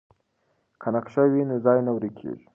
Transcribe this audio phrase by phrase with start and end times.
[0.81, 2.45] که نقشه وي نو ځای نه ورکیږي.